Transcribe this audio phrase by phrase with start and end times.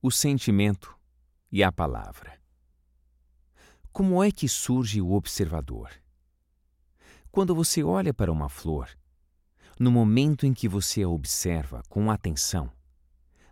[0.00, 0.96] o sentimento
[1.50, 2.40] e a palavra.
[3.92, 5.90] Como é que surge o observador?
[7.32, 8.88] Quando você olha para uma flor,
[9.78, 12.70] no momento em que você a observa com atenção,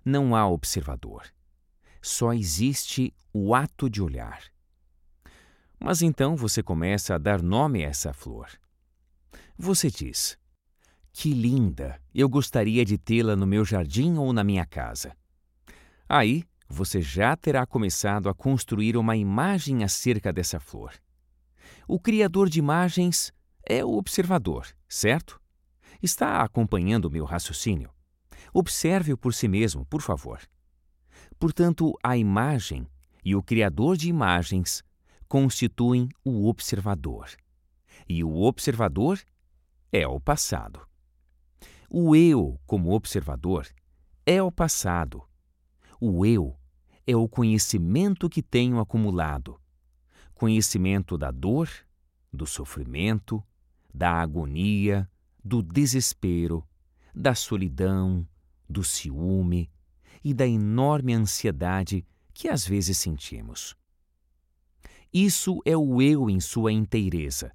[0.05, 1.25] não há observador.
[2.01, 4.41] Só existe o ato de olhar.
[5.81, 8.49] Mas então você começa a dar nome a essa flor.
[9.59, 10.39] Você diz:
[11.13, 12.01] Que linda!
[12.15, 15.17] Eu gostaria de tê-la no meu jardim ou na minha casa.
[16.09, 20.93] Aí você já terá começado a construir uma imagem acerca dessa flor.
[21.89, 23.33] O criador de imagens
[23.69, 25.41] é o observador, certo?
[26.01, 27.91] Está acompanhando o meu raciocínio?
[28.53, 30.41] Observe-o por si mesmo, por favor.
[31.39, 32.87] Portanto, a imagem
[33.25, 34.85] e o criador de imagens
[35.27, 37.31] constituem o observador.
[38.09, 39.21] E o observador
[39.93, 40.87] é o passado.
[41.91, 43.67] O eu, como observador,
[44.25, 45.25] é o passado
[46.01, 46.57] o eu
[47.07, 49.61] é o conhecimento que tenho acumulado.
[50.35, 51.71] Conhecimento da dor,
[52.33, 53.43] do sofrimento,
[53.95, 55.09] da agonia,
[55.43, 56.67] do desespero,
[57.15, 58.27] da solidão,
[58.69, 59.71] do ciúme
[60.23, 62.05] e da enorme ansiedade
[62.35, 63.75] que às vezes sentimos.
[65.13, 67.53] Isso é o eu em sua inteireza,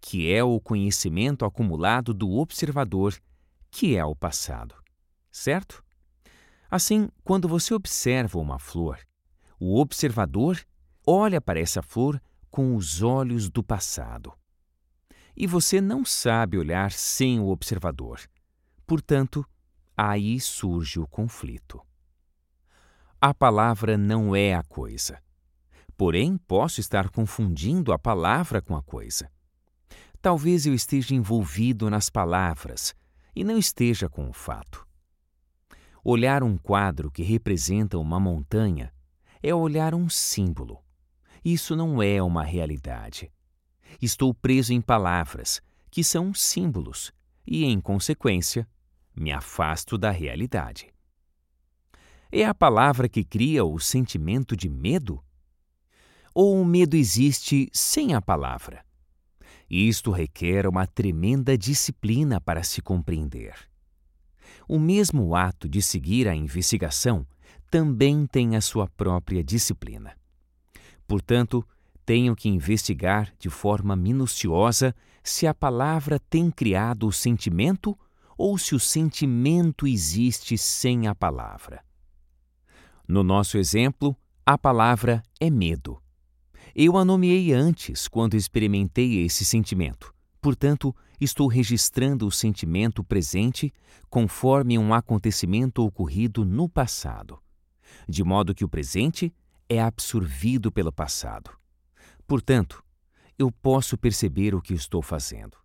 [0.00, 3.14] que é o conhecimento acumulado do observador,
[3.70, 4.74] que é o passado.
[5.30, 5.84] Certo?
[6.70, 8.98] Assim, quando você observa uma flor,
[9.58, 10.60] o observador
[11.06, 14.32] olha para essa flor com os olhos do passado.
[15.36, 18.20] E você não sabe olhar sem o observador.
[18.86, 19.46] Portanto,
[19.96, 21.80] aí surge o conflito.
[23.20, 25.22] A palavra não é a coisa.
[25.96, 29.30] Porém, posso estar confundindo a palavra com a coisa.
[30.20, 32.94] Talvez eu esteja envolvido nas palavras
[33.34, 34.86] e não esteja com o fato.
[36.08, 38.94] Olhar um quadro que representa uma montanha
[39.42, 40.80] é olhar um símbolo.
[41.44, 43.28] Isso não é uma realidade.
[44.00, 45.60] Estou preso em palavras,
[45.90, 47.12] que são símbolos,
[47.44, 48.68] e, em consequência,
[49.16, 50.94] me afasto da realidade.
[52.30, 55.20] É a palavra que cria o sentimento de medo?
[56.32, 58.86] Ou o medo existe sem a palavra?
[59.68, 63.56] Isto requer uma tremenda disciplina para se compreender.
[64.68, 67.26] O mesmo ato de seguir a investigação
[67.70, 70.16] também tem a sua própria disciplina.
[71.06, 71.66] Portanto,
[72.04, 77.98] tenho que investigar de forma minuciosa se a palavra tem criado o sentimento
[78.38, 81.84] ou se o sentimento existe sem a palavra.
[83.08, 86.00] No nosso exemplo, a palavra é medo.
[86.74, 90.15] Eu a nomeei antes quando experimentei esse sentimento.
[90.46, 93.74] Portanto, estou registrando o sentimento presente
[94.08, 97.42] conforme um acontecimento ocorrido no passado,
[98.08, 99.34] de modo que o presente
[99.68, 101.50] é absorvido pelo passado.
[102.28, 102.80] Portanto,
[103.36, 105.56] eu posso perceber o que estou fazendo.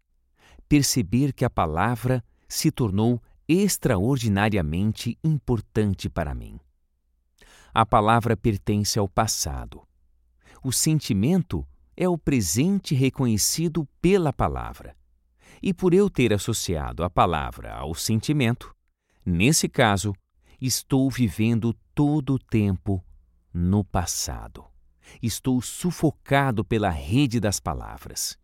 [0.67, 6.59] Perceber que a palavra se tornou extraordinariamente importante para mim.
[7.71, 9.83] A palavra pertence ao passado.
[10.63, 14.95] O sentimento é o presente reconhecido pela palavra.
[15.61, 18.75] E por eu ter associado a palavra ao sentimento,
[19.25, 20.13] nesse caso,
[20.59, 23.03] estou vivendo todo o tempo
[23.53, 24.65] no passado.
[25.21, 28.37] Estou sufocado pela rede das palavras.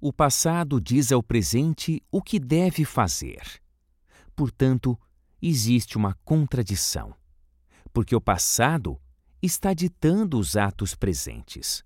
[0.00, 3.42] O passado diz ao presente o que deve fazer.
[4.34, 4.98] Portanto,
[5.40, 7.14] existe uma contradição,
[7.92, 9.00] porque o passado
[9.40, 11.84] está ditando os atos presentes.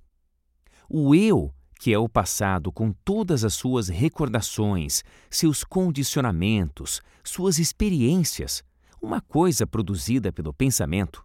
[0.93, 8.65] O eu, que é o passado com todas as suas recordações, seus condicionamentos, suas experiências,
[9.01, 11.25] uma coisa produzida pelo pensamento,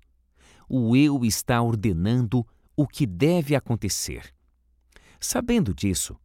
[0.70, 2.46] o eu está ordenando
[2.78, 4.32] o que deve acontecer.
[5.20, 6.16] Sabendo disso,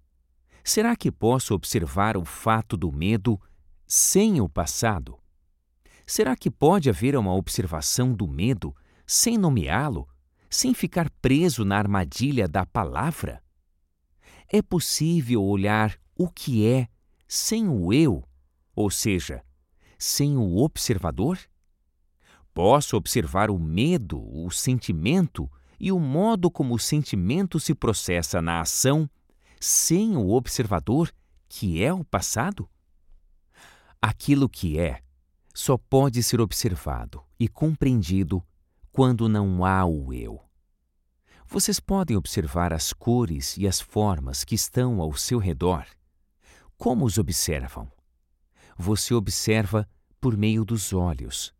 [0.63, 3.41] será que posso observar o fato do medo
[3.87, 5.19] sem o passado?
[6.07, 8.77] Será que pode haver uma observação do medo
[9.07, 10.07] sem nomeá-lo
[10.51, 13.41] sem ficar preso na armadilha da palavra?
[14.49, 16.89] É possível olhar o que é
[17.29, 18.29] sem o eu,
[18.75, 19.45] ou seja,
[19.97, 21.39] sem o observador?
[22.53, 25.49] Posso observar o medo, o sentimento
[25.79, 29.09] e o modo como o sentimento se processa na ação
[29.61, 31.13] sem o observador,
[31.49, 32.69] que é o passado?
[34.03, 35.01] Aquilo que é
[35.55, 38.43] só pode ser observado e compreendido
[38.93, 40.41] quando não há o eu.
[41.47, 45.85] Vocês podem observar as cores e as formas que estão ao seu redor.
[46.77, 47.91] Como os observam?
[48.77, 49.89] Você observa
[50.21, 51.53] por meio dos olhos.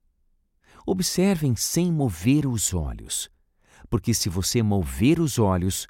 [0.87, 3.29] Observem sem mover os olhos,
[3.89, 5.87] porque se você mover os olhos,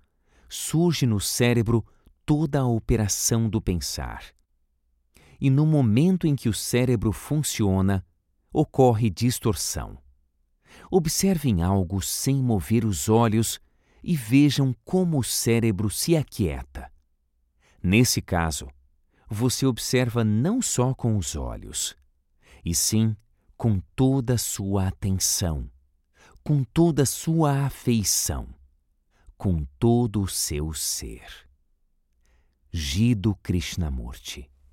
[0.48, 1.84] surge no cérebro
[2.24, 4.24] toda a operação do pensar.
[5.40, 8.04] E no momento em que o cérebro funciona,
[8.52, 9.98] ocorre distorção.
[10.88, 13.60] Observem algo sem mover os olhos
[14.02, 16.90] e vejam como o cérebro se aquieta.
[17.82, 18.68] Nesse caso,
[19.28, 21.96] você observa não só com os olhos,
[22.64, 23.16] e sim
[23.56, 25.70] com toda a sua atenção,
[26.42, 28.48] com toda a sua afeição,
[29.36, 31.48] com todo o seu ser.
[32.72, 34.50] Gido Krishnamurti